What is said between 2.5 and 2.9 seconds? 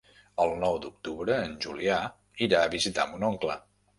a